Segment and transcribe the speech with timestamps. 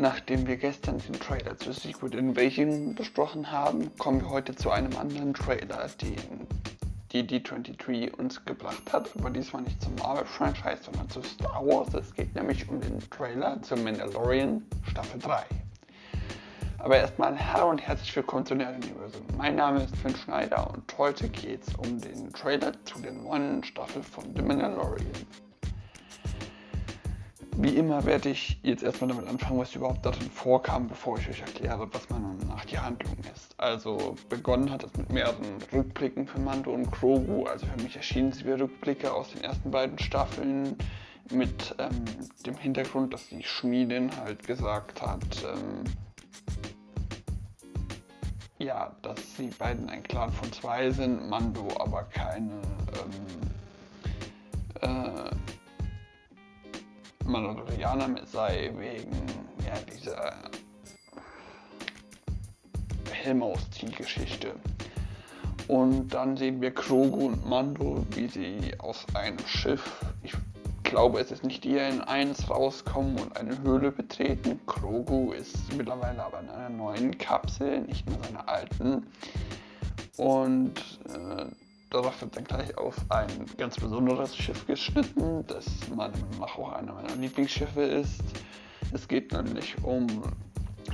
[0.00, 4.96] Nachdem wir gestern den Trailer zu Secret Invasion besprochen haben, kommen wir heute zu einem
[4.96, 6.46] anderen Trailer, den
[7.12, 11.92] die D23 uns gebracht hat, aber diesmal nicht zum Marvel-Franchise, sondern zu Star Wars.
[11.92, 15.44] Es geht nämlich um den Trailer zu Mandalorian Staffel 3.
[16.78, 19.26] Aber erstmal hallo und herzlich willkommen zu Nerd Universum.
[19.36, 23.62] Mein Name ist Finn Schneider und heute geht es um den Trailer zu der neuen
[23.64, 25.26] Staffel von The Mandalorian.
[27.62, 31.40] Wie immer werde ich jetzt erstmal damit anfangen, was überhaupt darin vorkam, bevor ich euch
[31.40, 33.54] erkläre, was meiner nach die Handlung ist.
[33.58, 37.44] Also begonnen hat es mit mehreren Rückblicken für Mando und Grogu.
[37.44, 40.74] Also für mich erschienen sie wie Rückblicke aus den ersten beiden Staffeln
[41.30, 42.02] mit ähm,
[42.46, 45.84] dem Hintergrund, dass die Schmiedin halt gesagt hat, ähm,
[48.58, 52.62] ja, dass sie beiden ein Clan von zwei sind, Mando aber keine
[53.04, 53.50] ähm,
[54.80, 55.29] äh,
[57.30, 59.26] Mandalorianer mit sei, wegen
[59.64, 60.34] ja, dieser
[63.10, 64.54] Helmaus-Zielgeschichte.
[65.68, 70.32] Und dann sehen wir Krogu und Mando, wie sie aus einem Schiff, ich
[70.82, 74.58] glaube es ist nicht die in 1 rauskommen und eine Höhle betreten.
[74.66, 79.06] Krogu ist mittlerweile aber in einer neuen Kapsel, nicht mehr seiner alten.
[80.16, 81.46] Und äh,
[81.90, 87.14] darauf wird dann gleich auf ein ganz besonderes Schiff geschnitten, das nach auch einer meiner
[87.16, 88.22] Lieblingsschiffe ist.
[88.92, 90.06] Es geht nämlich um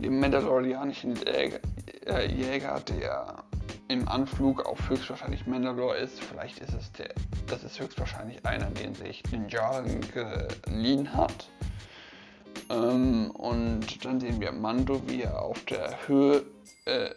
[0.00, 1.60] den mandalorianischen Jäger,
[2.06, 3.42] äh, Jäger, der
[3.88, 6.20] im Anflug auf höchstwahrscheinlich Mandalore ist.
[6.20, 7.10] Vielleicht ist es der,
[7.46, 11.48] das ist höchstwahrscheinlich einer, den sich den Jaren geliehen hat.
[12.70, 16.42] Ähm, und dann sehen wir Mando, wie er auf der Höhe,
[16.86, 17.10] äh,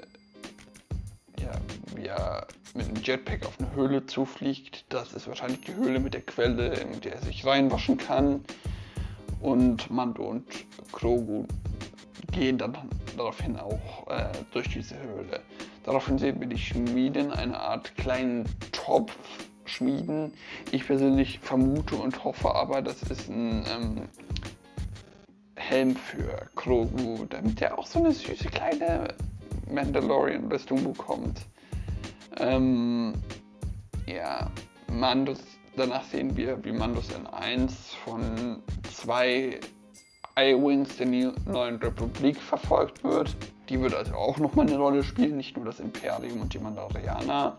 [1.39, 1.51] ja,
[1.95, 4.85] wie er mit einem Jetpack auf eine Höhle zufliegt.
[4.89, 8.43] Das ist wahrscheinlich die Höhle mit der Quelle, in der er sich reinwaschen kann.
[9.39, 10.45] Und Mando und
[10.91, 11.45] Grogu
[12.31, 12.77] gehen dann
[13.15, 15.41] daraufhin auch äh, durch diese Höhle.
[15.83, 19.15] Daraufhin sehen wir die Schmieden, eine Art kleinen Topf
[19.65, 20.33] schmieden.
[20.71, 24.01] Ich persönlich vermute und hoffe aber, das ist ein ähm,
[25.55, 29.07] Helm für Grogu, damit er auch so eine süße kleine
[29.71, 31.41] Mandalorian-Rüstung bekommt.
[32.37, 33.13] Ähm,
[34.05, 34.49] ja,
[34.91, 35.39] Mandos,
[35.75, 39.59] danach sehen wir, wie Mandos in 1 von zwei
[40.37, 43.35] I-Wings der neuen Republik verfolgt wird.
[43.69, 47.57] Die wird also auch nochmal eine Rolle spielen, nicht nur das Imperium und die Mandalorianer.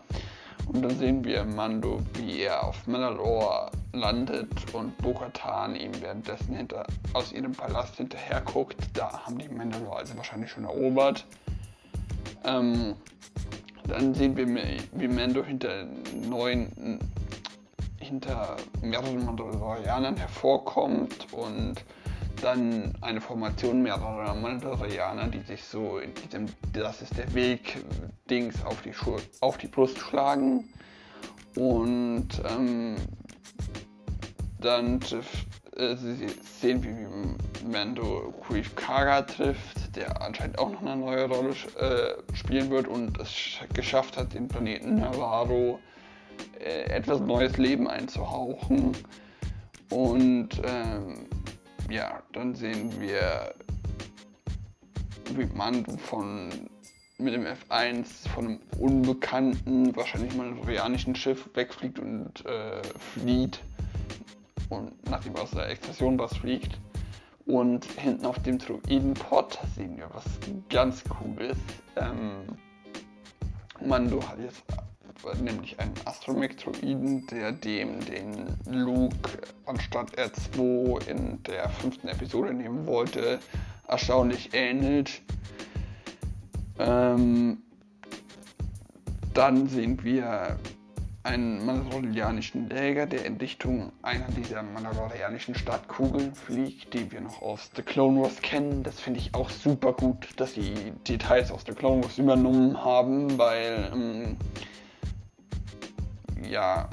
[0.71, 6.85] Und dann sehen wir Mando, wie er auf Mandalore landet und Bo-Katan ihm währenddessen hinter,
[7.13, 8.75] aus ihrem Palast hinterher guckt.
[8.93, 11.25] Da haben die Mandalore also wahrscheinlich schon erobert.
[12.43, 12.95] Ähm,
[13.87, 14.47] dann sehen wir,
[14.93, 16.99] wie Mando hinter neuen,
[17.99, 21.75] hinter mehreren Mandalorianern hervorkommt und
[22.41, 27.83] dann eine Formation mehrerer Mandalorianer, die sich so in diesem Das ist der Weg
[28.29, 30.69] Dings auf die, Schu auf die Brust schlagen.
[31.55, 32.95] Und ähm,
[34.59, 35.46] dann trifft,
[35.77, 35.95] äh,
[36.59, 42.69] sehen wie Mando Grief Kaga trifft, der anscheinend auch noch eine neue Rolle äh, spielen
[42.69, 45.79] wird und es geschafft hat, den Planeten Navarro
[46.59, 48.95] äh, etwas neues Leben einzuhauchen.
[49.89, 51.27] Und ähm,
[51.89, 53.53] ja, dann sehen wir,
[55.35, 56.49] wie Mando von
[57.19, 62.81] mit dem F1 von einem unbekannten, wahrscheinlich mandalorianischen Schiff wegfliegt und äh,
[63.13, 63.59] flieht
[64.69, 66.79] und nachdem aus der Explosion was fliegt.
[67.45, 70.25] Und hinten auf dem Droidenpod sehen wir was
[70.69, 71.57] ganz Cooles.
[71.95, 72.57] Ähm,
[73.79, 74.63] Mando hat jetzt
[75.41, 83.39] nämlich einen Astromech-Droiden, der dem den Luke anstatt R2 in der fünften Episode nehmen wollte,
[83.87, 85.21] erstaunlich ähnelt.
[86.79, 87.57] Ähm,
[89.33, 90.57] dann sehen wir
[91.27, 97.69] einen mandalorianischen Jäger, der in Richtung einer dieser mandalorianischen Stadtkugeln fliegt, die wir noch aus
[97.75, 98.83] The Clone Wars kennen.
[98.83, 103.37] Das finde ich auch super gut, dass sie Details aus The Clone Wars übernommen haben,
[103.37, 104.37] weil ähm,
[106.49, 106.89] ja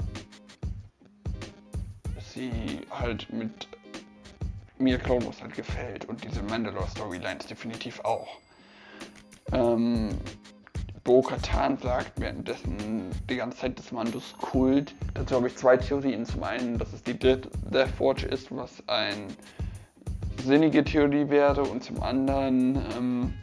[2.33, 3.69] sie halt mit
[4.77, 8.27] mir Clone Wars halt gefällt und diese Mandalore Storylines definitiv auch.
[9.53, 10.09] Ähm,
[11.05, 14.95] Bo-Katan sagt währenddessen die ganze Zeit des Mandos Kult.
[15.13, 16.25] Dazu habe ich zwei Theorien.
[16.25, 17.47] Zum einen, dass es die Death
[17.99, 19.27] Watch ist, was eine
[20.43, 21.61] sinnige Theorie wäre.
[21.61, 23.33] Und zum anderen, ähm,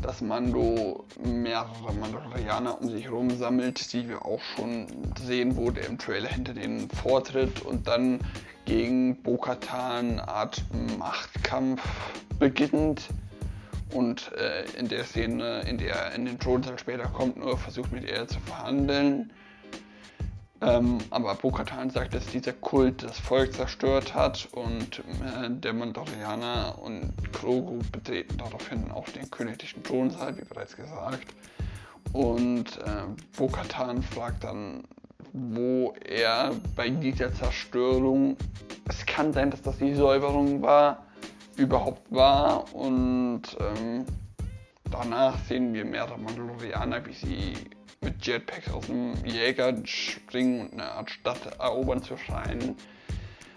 [0.00, 4.86] dass Mando mehrere Mandalorianer um sich herum sammelt, die wir auch schon
[5.20, 8.20] sehen, wo der im Trailer hinter denen vortritt und dann
[8.64, 10.62] gegen Bo-Katan Art
[10.98, 11.82] Machtkampf
[12.38, 13.08] beginnt
[13.92, 17.92] und äh, in der Szene, in der er in den Thronsaal später kommt, nur versucht
[17.92, 19.32] mit ihr zu verhandeln.
[20.60, 26.76] Ähm, aber Bo-Katan sagt, dass dieser Kult das Volk zerstört hat und äh, der Mandalorianer
[26.82, 31.28] und Grogu betreten daraufhin auch den königlichen Thronsaal, wie bereits gesagt.
[32.12, 34.82] Und äh, Bo-Katan fragt dann,
[35.32, 38.36] wo er bei dieser Zerstörung,
[38.88, 41.06] es kann sein, dass das die Säuberung war,
[41.58, 42.72] überhaupt war.
[42.74, 44.06] Und ähm,
[44.90, 47.54] danach sehen wir mehrere Mandalorianer, wie sie
[48.00, 52.76] mit Jetpacks aus einem Jäger springen und eine Art Stadt erobern zu scheinen.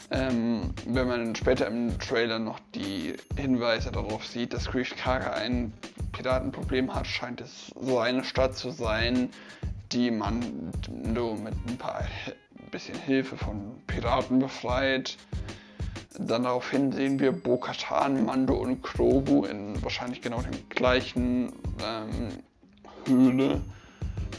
[0.10, 5.72] Ähm, wenn man später im Trailer noch die Hinweise darauf sieht, dass Grief Karga ein
[6.12, 9.30] Piratenproblem hat, scheint es so eine Stadt zu sein,
[9.94, 12.04] die man nur mit ein paar
[12.72, 15.18] bisschen Hilfe von Piraten befreit.
[16.18, 21.54] Dann daraufhin sehen wir Bo-Katan, Mando und Krogu in wahrscheinlich genau dem gleichen
[21.84, 22.30] ähm,
[23.06, 23.62] Höhle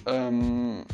[0.06, 0.84] ähm,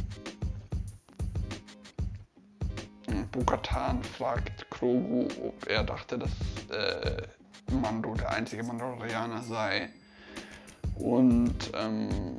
[3.33, 6.31] Bukatan fragt Krogu, ob er dachte, dass
[6.71, 7.23] äh,
[7.73, 9.89] Mando der einzige Mandalorianer sei.
[10.97, 12.39] Und ähm,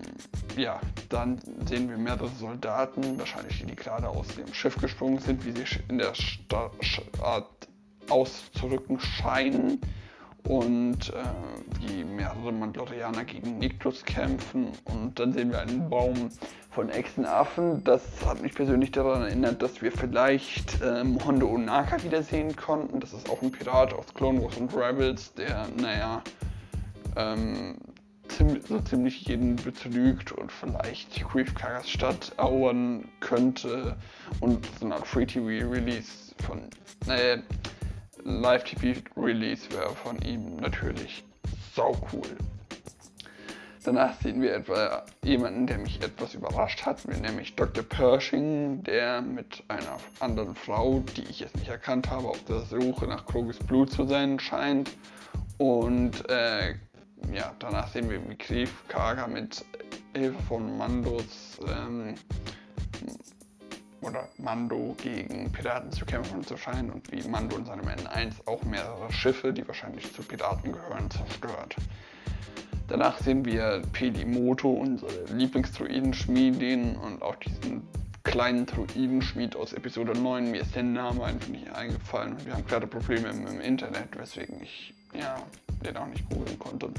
[0.57, 5.45] ja, dann sehen wir mehrere Soldaten, wahrscheinlich die, die gerade aus dem Schiff gesprungen sind,
[5.45, 6.73] wie sie in der Stadt
[8.09, 9.79] auszurücken scheinen
[10.47, 11.23] und äh,
[11.81, 16.29] die mehrere Mandalorianer gegen Niktus kämpfen und dann sehen wir einen Baum
[16.71, 17.83] von Echsenaffen.
[17.83, 22.99] Das hat mich persönlich daran erinnert, dass wir vielleicht ähm, Hondo Onaka wiedersehen konnten.
[22.99, 26.23] Das ist auch ein Pirat aus Clone Wars und Rebels, der, naja,
[27.15, 27.77] ähm,
[28.67, 33.97] so ziemlich jeden betrügt und vielleicht Grief Kagas Stadt erobern könnte
[34.39, 36.61] und so eine Art Free-TV-Release von,
[37.07, 37.37] naja,
[38.29, 41.23] Live-TV-Release wäre von ihm natürlich
[41.75, 42.37] sau cool.
[43.83, 47.83] Danach sehen wir etwa jemanden, der mich etwas überrascht hat, nämlich Dr.
[47.83, 53.07] Pershing, der mit einer anderen Frau, die ich jetzt nicht erkannt habe, auf der Suche
[53.07, 54.91] nach Krogus Blut zu sein scheint.
[55.57, 56.75] Und äh,
[57.33, 59.65] ja, danach sehen wir, wie Grief Kaga mit
[60.13, 62.15] Hilfe von Mandos ähm,
[64.01, 68.63] oder Mando gegen Piraten zu kämpfen zu scheinen und wie Mando in seinem N1 auch
[68.63, 71.75] mehrere Schiffe, die wahrscheinlich zu Piraten gehören, zerstört.
[72.87, 77.83] Danach sehen wir Pedimoto, unsere Lieblingsdruidenschmiedin und auch diesen
[78.23, 80.51] kleinen Druidenschmied aus Episode 9.
[80.51, 84.61] Mir ist der Name einfach nicht eingefallen und wir haben gerade Probleme im Internet, weswegen
[84.61, 85.37] ich ja,
[85.85, 86.89] den auch nicht googeln konnte.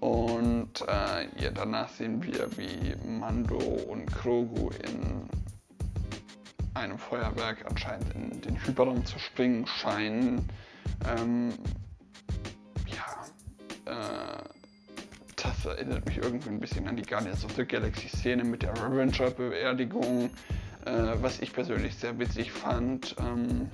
[0.00, 5.28] Und äh, ja, danach sehen wir, wie Mando und Krogu in
[6.76, 10.48] einem Feuerwerk anscheinend in den Hyperraum zu springen scheinen.
[11.08, 11.54] Ähm,
[12.86, 14.44] ja, äh,
[15.36, 18.72] das erinnert mich irgendwie ein bisschen an die Guardians of the Galaxy Szene mit der
[18.74, 20.30] Revenger-Beerdigung,
[20.84, 23.16] äh, was ich persönlich sehr witzig fand.
[23.18, 23.70] Ähm,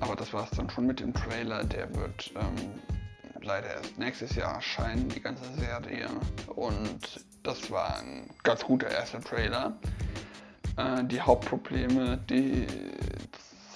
[0.00, 1.64] aber das war es dann schon mit dem Trailer.
[1.64, 2.80] Der wird ähm,
[3.42, 6.08] leider erst nächstes Jahr erscheinen, die ganze Serie.
[6.54, 9.76] Und das war ein ganz guter erster Trailer.
[10.76, 12.66] Äh, die Hauptprobleme die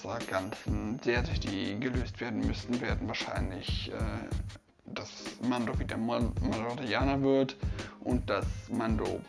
[0.03, 5.09] dieser ganzen Serie, die gelöst werden müssten, werden wahrscheinlich, äh, dass
[5.47, 7.55] Mando wieder Mandalorianer wird
[8.03, 9.21] und dass Mando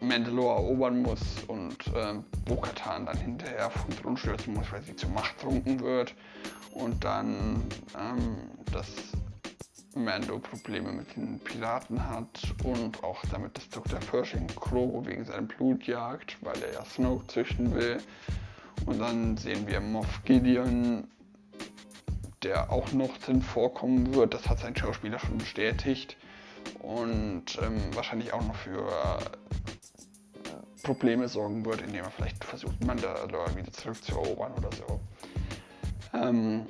[0.00, 2.14] Mandalore erobern muss und äh,
[2.46, 6.14] Bo-Katan dann hinterher vom Thron stürzen muss, weil sie zur Macht trunken wird.
[6.72, 7.62] Und dann
[7.98, 8.36] ähm,
[8.72, 8.88] dass
[9.94, 13.98] Mando Probleme mit den Piraten hat und auch damit, dass Dr.
[13.98, 17.98] Pershing Krogo wegen seinem Blut jagt, weil er ja Snoke züchten will.
[18.86, 21.08] Und dann sehen wir Moff Gideon,
[22.42, 24.32] der auch noch drin vorkommen wird.
[24.32, 26.16] Das hat sein Schauspieler schon bestätigt.
[26.78, 28.88] Und ähm, wahrscheinlich auch noch für
[30.82, 35.00] Probleme sorgen wird, indem er vielleicht versucht, Mandalore wieder zurückzuerobern oder so.
[36.12, 36.66] Ähm,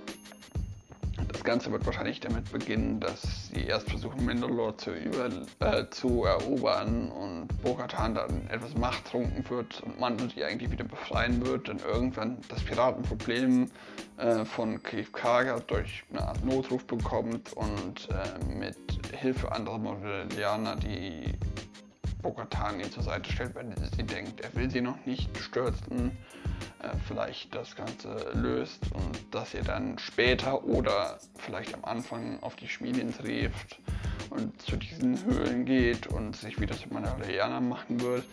[1.51, 5.29] Ganze wird wahrscheinlich damit beginnen, dass sie erst versuchen, Mandalore zu, über,
[5.59, 11.45] äh, zu erobern und Bo-Katan dann etwas machttrunken wird und Mandel sie eigentlich wieder befreien
[11.45, 13.69] wird, dann irgendwann das Piratenproblem
[14.19, 18.77] äh, von Grief Karga durch eine Art Notruf bekommt und äh, mit
[19.19, 21.35] Hilfe anderer Modellianer die
[22.23, 26.17] Bo-Katan ihr zur Seite stellt, weil sie denkt, er will sie noch nicht stürzen
[26.83, 32.57] äh, vielleicht das Ganze löst und dass ihr dann später oder vielleicht am Anfang auf
[32.57, 33.79] die Schmiede trifft
[34.31, 38.25] und zu diesen Höhlen geht und sich wieder zu Mandalorianer machen wird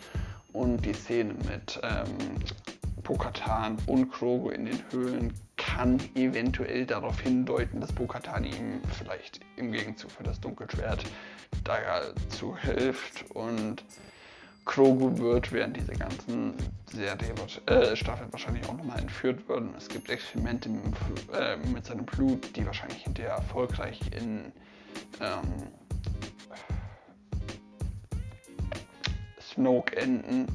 [0.52, 2.36] und die Szene mit ähm,
[3.02, 5.32] Pokatan und Krogo in den Höhlen
[5.68, 11.04] kann eventuell darauf hindeuten, dass Pokatan ihm vielleicht im Gegenzug für das Dunkelschwert
[11.64, 13.84] dazu hilft und
[14.64, 16.54] Krogu wird während dieser ganzen
[16.90, 17.34] Serie,
[17.66, 19.70] äh, Staffel wahrscheinlich auch nochmal entführt werden.
[19.76, 20.94] Es gibt Experimente mit,
[21.32, 24.52] äh, mit, seinem Blut, die wahrscheinlich hinterher erfolgreich in
[25.20, 25.68] ähm,
[29.40, 30.46] Snoke enden.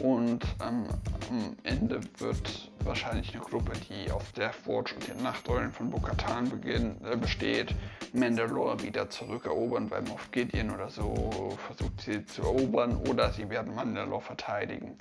[0.00, 0.86] Und ähm,
[1.30, 6.50] am Ende wird wahrscheinlich eine Gruppe, die aus Death Watch und den Nachteulen von Bokatan
[6.64, 7.74] äh, besteht,
[8.12, 13.74] Mandalore wieder zurückerobern, weil Moff Gideon oder so versucht sie zu erobern oder sie werden
[13.74, 14.96] Mandalore verteidigen.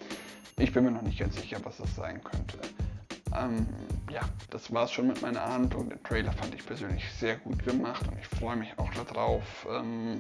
[0.58, 2.60] Ich bin mir noch nicht ganz sicher, was das sein könnte.
[3.36, 3.66] Ähm,
[4.12, 4.22] ja,
[4.52, 5.90] das war es schon mit meiner Handlung.
[5.90, 10.20] Den Trailer fand ich persönlich sehr gut gemacht und ich freue mich auch darauf, ähm,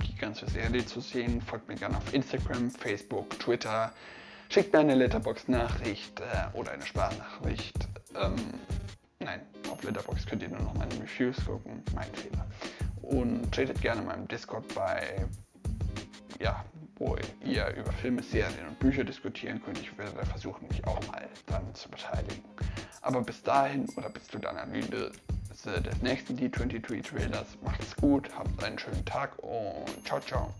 [0.00, 1.42] die ganze Serie zu sehen.
[1.42, 3.92] Folgt mir gerne auf Instagram, Facebook, Twitter.
[4.54, 7.88] Schickt mir eine Letterbox-Nachricht äh, oder eine Sprachnachricht.
[8.14, 8.36] Ähm,
[9.18, 11.82] nein, auf Letterbox könnt ihr nur noch meine Reviews gucken.
[11.92, 12.46] Mein Fehler.
[13.02, 15.26] Und tretet gerne in meinem Discord bei,
[16.38, 16.64] ja,
[16.98, 19.80] wo ihr über Filme, Serien und Bücher diskutieren könnt.
[19.80, 22.44] Ich werde versuchen, mich auch mal dann zu beteiligen.
[23.00, 25.10] Aber bis dahin oder bis zu der Analyse
[25.50, 30.54] des nächsten D23 Trailers, macht es gut, habt einen schönen Tag und ciao, ciao.